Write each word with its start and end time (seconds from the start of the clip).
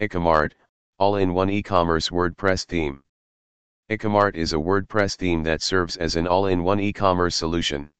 Ecomart, 0.00 0.52
all-in-one 0.98 1.50
e-commerce 1.50 2.08
WordPress 2.08 2.64
theme. 2.64 3.02
Ecomart 3.90 4.34
is 4.34 4.54
a 4.54 4.56
WordPress 4.56 5.14
theme 5.14 5.42
that 5.42 5.60
serves 5.60 5.98
as 5.98 6.16
an 6.16 6.26
all-in-one 6.26 6.80
e-commerce 6.80 7.36
solution. 7.36 7.90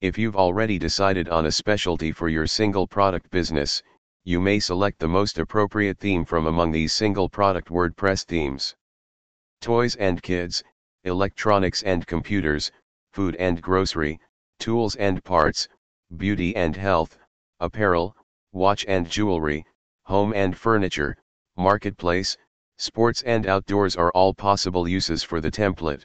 If 0.00 0.18
you've 0.18 0.34
already 0.34 0.80
decided 0.80 1.28
on 1.28 1.46
a 1.46 1.52
specialty 1.52 2.10
for 2.10 2.28
your 2.28 2.48
single 2.48 2.88
product 2.88 3.30
business, 3.30 3.84
you 4.24 4.40
may 4.40 4.58
select 4.58 4.98
the 4.98 5.06
most 5.06 5.38
appropriate 5.38 6.00
theme 6.00 6.24
from 6.24 6.48
among 6.48 6.72
these 6.72 6.92
single 6.92 7.28
product 7.28 7.68
WordPress 7.68 8.24
themes. 8.24 8.74
Toys 9.60 9.94
and 9.94 10.20
kids, 10.24 10.64
electronics 11.04 11.84
and 11.84 12.04
computers, 12.04 12.72
food 13.12 13.36
and 13.36 13.62
grocery, 13.62 14.18
tools 14.58 14.96
and 14.96 15.22
parts, 15.22 15.68
beauty 16.16 16.56
and 16.56 16.74
health, 16.74 17.16
apparel, 17.60 18.16
watch 18.50 18.84
and 18.88 19.08
jewelry, 19.08 19.64
home 20.04 20.32
and 20.34 20.56
furniture, 20.56 21.16
marketplace, 21.56 22.36
sports 22.76 23.22
and 23.22 23.46
outdoors 23.46 23.96
are 23.96 24.10
all 24.12 24.34
possible 24.34 24.88
uses 24.88 25.22
for 25.22 25.40
the 25.40 25.50
template. 25.50 26.04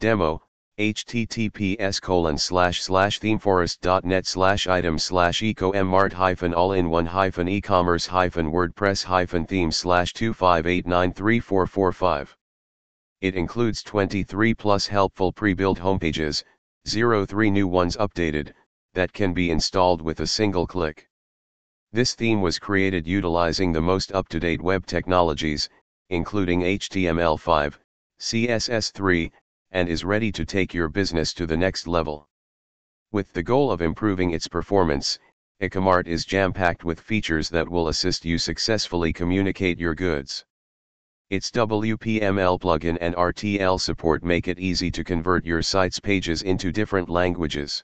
Demo, 0.00 0.42
https 0.78 2.00
colon 2.00 2.38
slash 2.38 2.82
slash 2.82 3.18
themeforest.net 3.18 4.26
slash 4.26 4.68
item 4.68 4.96
slash 4.96 5.40
ecomart 5.40 6.12
hyphen 6.12 6.54
all 6.54 6.72
in 6.72 6.88
one 6.88 7.06
hyphen 7.06 7.48
e-commerce 7.48 8.06
hyphen 8.06 8.52
wordpress 8.52 9.02
hyphen 9.02 9.44
theme 9.44 9.72
slash 9.72 10.14
258934445. 10.14 12.28
It 13.20 13.34
includes 13.34 13.82
23 13.82 14.54
plus 14.54 14.86
helpful 14.86 15.32
pre-built 15.32 15.80
homepages, 15.80 16.44
03 16.86 17.50
new 17.50 17.66
ones 17.66 17.96
updated, 17.96 18.52
that 18.94 19.12
can 19.12 19.34
be 19.34 19.50
installed 19.50 20.00
with 20.00 20.20
a 20.20 20.28
single 20.28 20.68
click. 20.68 21.08
This 21.90 22.14
theme 22.14 22.42
was 22.42 22.58
created 22.58 23.06
utilizing 23.06 23.72
the 23.72 23.80
most 23.80 24.12
up-to-date 24.12 24.60
web 24.60 24.84
technologies, 24.84 25.70
including 26.10 26.60
HTML5, 26.60 27.78
CSS3, 28.20 29.32
and 29.70 29.88
is 29.88 30.04
ready 30.04 30.30
to 30.32 30.44
take 30.44 30.74
your 30.74 30.90
business 30.90 31.32
to 31.32 31.46
the 31.46 31.56
next 31.56 31.86
level. 31.86 32.28
With 33.10 33.32
the 33.32 33.42
goal 33.42 33.72
of 33.72 33.80
improving 33.80 34.32
its 34.32 34.48
performance, 34.48 35.18
Ecomart 35.62 36.06
is 36.06 36.26
jam-packed 36.26 36.84
with 36.84 37.00
features 37.00 37.48
that 37.48 37.68
will 37.68 37.88
assist 37.88 38.22
you 38.22 38.36
successfully 38.36 39.10
communicate 39.10 39.78
your 39.78 39.94
goods. 39.94 40.44
Its 41.30 41.50
WPML 41.50 42.60
plugin 42.60 42.98
and 43.00 43.14
RTL 43.14 43.80
support 43.80 44.22
make 44.22 44.46
it 44.46 44.58
easy 44.58 44.90
to 44.90 45.02
convert 45.02 45.46
your 45.46 45.62
site's 45.62 46.00
pages 46.00 46.42
into 46.42 46.70
different 46.70 47.08
languages. 47.08 47.82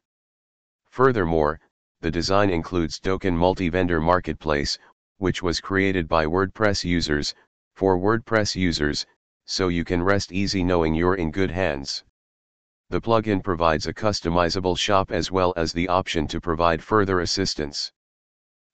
Furthermore, 0.90 1.58
the 2.04 2.10
design 2.10 2.50
includes 2.50 3.00
Dokan 3.00 3.34
Multi-Vendor 3.34 3.98
Marketplace, 3.98 4.78
which 5.16 5.42
was 5.42 5.58
created 5.58 6.06
by 6.06 6.26
WordPress 6.26 6.84
users, 6.84 7.34
for 7.72 7.98
WordPress 7.98 8.54
users, 8.54 9.06
so 9.46 9.68
you 9.68 9.86
can 9.86 10.02
rest 10.02 10.30
easy 10.30 10.62
knowing 10.62 10.94
you're 10.94 11.14
in 11.14 11.30
good 11.30 11.50
hands. 11.50 12.04
The 12.90 13.00
plugin 13.00 13.42
provides 13.42 13.86
a 13.86 13.94
customizable 13.94 14.76
shop 14.76 15.12
as 15.12 15.32
well 15.32 15.54
as 15.56 15.72
the 15.72 15.88
option 15.88 16.26
to 16.26 16.42
provide 16.42 16.82
further 16.82 17.20
assistance. 17.20 17.90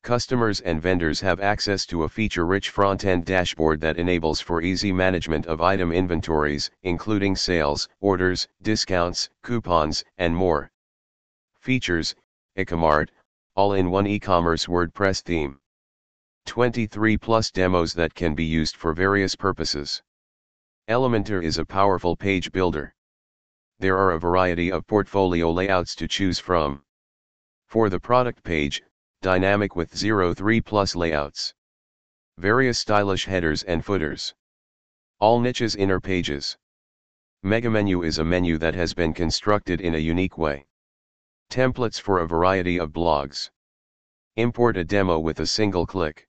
Customers 0.03 0.61
and 0.63 0.83
vendors 0.83 1.21
have 1.21 1.39
access 1.39 1.87
to 1.87 2.03
a 2.03 2.09
feature-rich 2.09 2.71
front-end 2.71 3.27
dashboard 3.27 3.81
that 3.81 3.97
enables 3.97 4.41
for 4.41 4.61
easy 4.61 4.91
management 4.91 5.47
of 5.47 5.61
item 5.61 5.93
inventories, 5.93 6.69
including 6.83 7.37
sales, 7.37 7.89
orders, 8.01 8.49
discounts, 8.61 9.31
coupons, 9.45 10.03
and 10.19 10.35
more. 10.35 10.69
Features, 11.61 12.17
Ecomart, 12.59 13.11
all-in-one 13.57 14.07
e-commerce 14.07 14.67
WordPress 14.67 15.23
theme. 15.23 15.59
23 16.47 17.19
plus 17.19 17.51
demos 17.51 17.93
that 17.95 18.15
can 18.15 18.35
be 18.35 18.45
used 18.45 18.77
for 18.77 18.95
various 18.95 19.35
purposes. 19.35 20.03
Elementor 20.89 21.43
is 21.43 21.59
a 21.59 21.65
powerful 21.65 22.17
page 22.17 22.53
builder. 22.53 22.95
There 23.81 23.99
are 23.99 24.13
a 24.13 24.21
variety 24.21 24.71
of 24.71 24.87
portfolio 24.87 25.51
layouts 25.51 25.95
to 25.97 26.07
choose 26.07 26.39
from. 26.39 26.85
For 27.67 27.91
the 27.91 27.99
product 27.99 28.43
page, 28.43 28.83
dynamic 29.21 29.75
with 29.75 29.93
03 29.93 30.61
plus 30.61 30.95
layouts. 30.95 31.53
Various 32.39 32.79
stylish 32.79 33.25
headers 33.27 33.63
and 33.65 33.85
footers. 33.85 34.35
All 35.19 35.41
niches 35.41 35.77
inner 35.77 36.01
pages. 36.01 36.57
Mega 37.43 37.69
Menu 37.69 38.03
is 38.03 38.19
a 38.19 38.25
menu 38.25 38.59
that 38.59 38.75
has 38.75 38.95
been 38.95 39.13
constructed 39.13 39.81
in 39.81 39.95
a 39.95 39.99
unique 39.99 40.39
way. 40.39 40.67
Templates 41.51 42.01
for 42.01 42.21
a 42.21 42.29
variety 42.29 42.79
of 42.79 42.93
blogs. 42.93 43.51
Import 44.37 44.77
a 44.77 44.85
demo 44.85 45.19
with 45.19 45.41
a 45.41 45.47
single 45.47 45.85
click. 45.85 46.29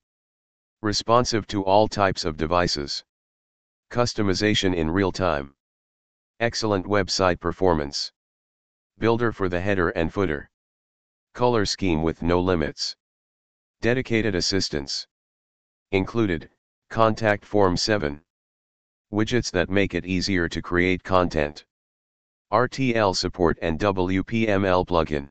Responsive 0.82 1.46
to 1.46 1.64
all 1.64 1.88
types 1.88 2.26
of 2.26 2.38
devices. 2.38 3.04
Customization 3.92 4.76
in 4.76 4.90
real 4.90 5.12
time. 5.12 5.54
Excellent 6.40 6.88
website 6.88 7.40
performance. 7.40 8.12
Builder 8.98 9.31
for 9.31 9.48
the 9.48 9.62
header 9.62 9.90
and 9.90 10.12
footer. 10.12 10.50
Color 11.36 11.68
scheme 11.68 12.02
with 12.02 12.24
no 12.24 12.42
limits. 12.42 12.96
Dedicated 13.80 14.34
assistance. 14.34 15.06
Included, 15.92 16.50
Contact 16.90 17.46
Form 17.46 17.78
7. 17.78 18.24
Widgets 19.14 19.52
that 19.52 19.70
make 19.70 19.94
it 19.94 20.08
easier 20.08 20.50
to 20.50 20.64
create 20.64 21.04
content. 21.04 21.64
RTL 22.51 23.16
support 23.16 23.57
and 23.62 23.79
WPML 23.79 24.85
plugin. 24.85 25.29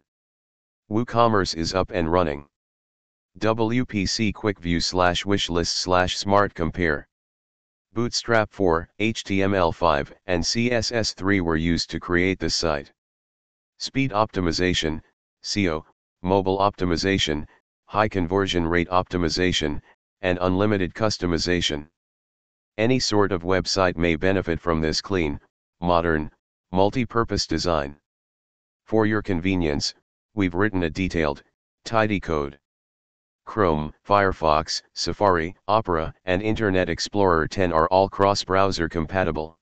WooCommerce 0.91 1.54
is 1.54 1.75
up 1.75 1.91
and 1.91 2.10
running. 2.10 2.47
WPC 3.38 4.32
Quick 4.32 4.58
View 4.58 4.81
slash 4.81 5.25
Wishlist 5.25 5.69
slash 5.69 6.16
Smart 6.16 6.54
Compare. 6.54 7.06
Bootstrap 7.92 8.50
4, 8.50 8.88
HTML5, 8.98 10.12
and 10.25 10.42
CSS3 10.42 11.42
were 11.42 11.56
used 11.56 11.91
to 11.91 12.00
create 12.00 12.38
this 12.38 12.54
site. 12.54 12.91
Speed 13.78 14.12
optimization, 14.12 15.02
SEO, 15.44 15.84
mobile 16.22 16.58
optimization, 16.58 17.47
high 17.84 18.08
conversion 18.08 18.66
rate 18.66 18.88
optimization, 18.88 19.82
and 20.22 20.38
unlimited 20.41 20.94
customization. 20.94 21.87
Any 22.78 22.98
sort 22.98 23.31
of 23.31 23.42
website 23.42 23.97
may 23.97 24.16
benefit 24.16 24.58
from 24.58 24.81
this 24.81 25.02
clean, 25.02 25.38
modern, 25.81 26.31
multi-purpose 26.72 27.47
design. 27.47 27.97
For 28.86 29.04
your 29.04 29.22
convenience, 29.22 29.94
we've 30.34 30.54
written 30.54 30.84
a 30.84 30.91
detailed, 30.91 31.42
tidy 31.84 32.20
code. 32.20 32.58
Chrome, 33.44 33.92
Firefox, 34.06 34.82
Safari, 34.94 35.56
Opera, 35.66 36.14
and 36.25 36.41
Internet 36.41 36.88
Explorer 36.88 37.48
10 37.48 37.72
are 37.72 37.88
all 37.88 38.08
cross-browser 38.08 38.88
compatible. 38.88 39.58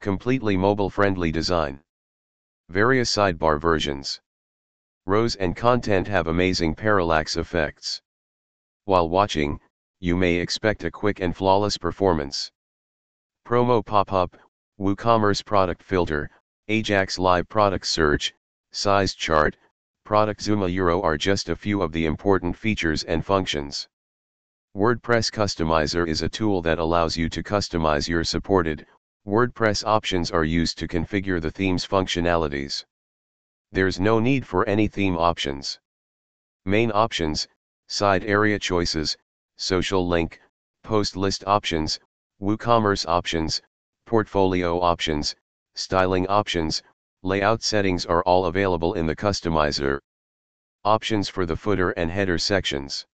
Completely 0.00 0.56
mobile-friendly 0.56 1.32
design. 1.32 1.80
Various 2.68 3.10
sidebar 3.10 3.58
versions. 3.58 4.20
Rows 5.06 5.36
and 5.36 5.56
content 5.56 6.06
have 6.06 6.26
amazing 6.26 6.74
parallax 6.74 7.38
effects. 7.38 8.02
While 8.84 9.08
watching, 9.08 9.58
you 10.00 10.14
may 10.14 10.34
expect 10.34 10.84
a 10.84 10.90
quick 10.90 11.20
and 11.20 11.34
flawless 11.34 11.78
performance. 11.78 12.52
Promo 13.46 13.82
pop-up, 13.82 14.36
WooCommerce 14.80 15.44
product 15.44 15.82
filter, 15.82 16.30
Ajax 16.68 17.18
live 17.18 17.48
product 17.48 17.84
search, 17.84 18.32
size 18.70 19.12
chart, 19.12 19.56
product 20.04 20.40
zoom 20.40 20.62
a 20.62 20.68
euro 20.68 21.02
are 21.02 21.16
just 21.16 21.48
a 21.48 21.56
few 21.56 21.82
of 21.82 21.90
the 21.90 22.06
important 22.06 22.56
features 22.56 23.02
and 23.02 23.26
functions. 23.26 23.88
WordPress 24.76 25.32
Customizer 25.32 26.06
is 26.06 26.22
a 26.22 26.28
tool 26.28 26.62
that 26.62 26.78
allows 26.78 27.16
you 27.16 27.28
to 27.28 27.42
customize 27.42 28.06
your 28.06 28.22
supported 28.22 28.86
WordPress 29.26 29.84
options 29.84 30.30
are 30.30 30.44
used 30.44 30.78
to 30.78 30.86
configure 30.86 31.42
the 31.42 31.50
theme's 31.50 31.84
functionalities. 31.84 32.84
There's 33.72 33.98
no 33.98 34.20
need 34.20 34.46
for 34.46 34.66
any 34.68 34.86
theme 34.86 35.18
options. 35.18 35.80
Main 36.64 36.92
options, 36.94 37.48
side 37.88 38.22
area 38.22 38.60
choices, 38.60 39.16
social 39.56 40.06
link, 40.06 40.40
post 40.84 41.16
list 41.16 41.42
options, 41.48 41.98
WooCommerce 42.40 43.08
options, 43.08 43.60
portfolio 44.08 44.80
options, 44.80 45.36
styling 45.74 46.26
options, 46.28 46.82
layout 47.22 47.62
settings 47.62 48.06
are 48.06 48.22
all 48.22 48.46
available 48.46 48.94
in 48.94 49.04
the 49.04 49.14
customizer. 49.14 50.00
Options 50.82 51.28
for 51.28 51.44
the 51.44 51.54
footer 51.54 51.90
and 51.90 52.10
header 52.10 52.38
sections. 52.38 53.06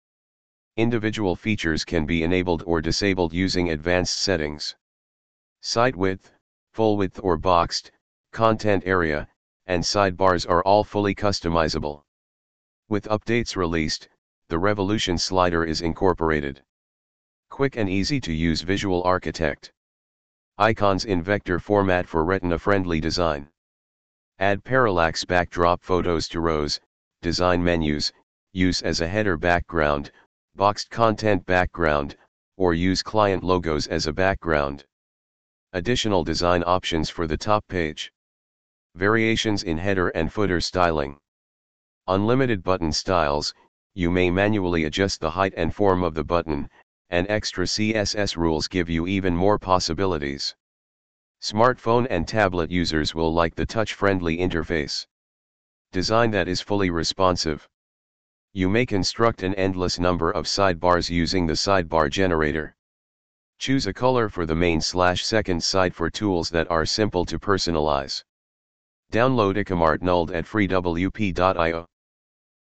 Individual 0.78 1.36
features 1.36 1.84
can 1.84 2.06
be 2.06 2.22
enabled 2.22 2.62
or 2.68 2.80
disabled 2.80 3.34
using 3.34 3.72
advanced 3.72 4.20
settings. 4.20 4.76
Site 5.62 5.96
width, 5.96 6.32
full 6.74 6.96
width 6.96 7.20
or 7.24 7.38
boxed, 7.38 7.92
content 8.32 8.84
area, 8.86 9.28
and 9.66 9.84
sidebars 9.84 10.48
are 10.48 10.62
all 10.62 10.84
fully 10.84 11.16
customizable. 11.16 12.04
With 12.88 13.06
updates 13.06 13.56
released, 13.56 14.10
the 14.48 14.60
Revolution 14.60 15.18
slider 15.18 15.66
is 15.66 15.82
incorporated. 15.82 16.62
Quick 17.50 17.78
and 17.78 17.90
easy 17.90 18.22
to 18.22 18.32
use 18.32 18.62
visual 18.62 19.02
architect. 19.04 19.74
Icons 20.60 21.06
in 21.06 21.24
vector 21.24 21.58
format 21.58 22.08
for 22.08 22.24
retina-friendly 22.24 23.02
design. 23.02 23.50
Add 24.38 24.64
parallax 24.64 25.26
backdrop 25.26 25.82
photos 25.84 26.28
to 26.28 26.42
rows, 26.42 26.80
design 27.24 27.64
menus, 27.64 28.14
use 28.52 28.84
as 28.84 29.02
a 29.02 29.08
header 29.08 29.36
background, 29.36 30.12
boxed 30.56 30.92
content 30.92 31.44
background, 31.48 32.16
or 32.58 32.76
use 32.76 33.02
client 33.02 33.44
logos 33.44 33.88
as 33.88 34.06
a 34.06 34.14
background. 34.14 34.86
Additional 35.74 36.24
design 36.24 36.64
options 36.68 37.10
for 37.10 37.26
the 37.26 37.36
top 37.38 37.68
page. 37.68 38.14
Variations 38.94 39.64
in 39.64 39.80
header 39.80 40.10
and 40.10 40.32
footer 40.32 40.62
styling. 40.62 41.18
Unlimited 42.06 42.62
button 42.62 42.92
styles, 42.92 43.56
you 43.96 44.12
may 44.12 44.30
manually 44.30 44.84
adjust 44.84 45.20
the 45.20 45.32
height 45.32 45.56
and 45.58 45.74
form 45.74 46.04
of 46.04 46.14
the 46.14 46.24
button, 46.24 46.70
and 47.14 47.30
extra 47.30 47.64
CSS 47.64 48.36
rules 48.36 48.68
give 48.68 48.90
you 48.90 49.06
even 49.06 49.36
more 49.36 49.60
possibilities. 49.60 50.56
Smartphone 51.44 52.08
and 52.10 52.28
tablet 52.28 52.72
users 52.72 53.14
will 53.14 53.32
like 53.32 53.54
the 53.54 53.68
touch-friendly 53.68 54.40
interface. 54.40 55.06
Design 55.92 56.32
that 56.32 56.48
is 56.48 56.60
fully 56.60 56.90
responsive. 56.90 57.70
You 58.54 58.68
may 58.68 58.88
construct 58.88 59.44
an 59.44 59.54
endless 59.54 60.00
number 60.00 60.32
of 60.32 60.48
sidebars 60.48 61.12
using 61.12 61.46
the 61.46 61.54
sidebar 61.54 62.10
generator. 62.10 62.76
Choose 63.60 63.86
a 63.86 63.94
color 63.94 64.28
for 64.28 64.48
the 64.48 64.56
main 64.56 64.82
slash 64.82 65.24
second 65.24 65.64
side 65.64 65.94
for 65.94 66.10
tools 66.10 66.50
that 66.50 66.72
are 66.72 66.86
simple 66.86 67.26
to 67.26 67.38
personalize. 67.38 68.24
Download 69.12 69.56
Ecomart 69.56 70.02
Nulled 70.02 70.32
at 70.32 70.46
freewp.io. 70.46 71.86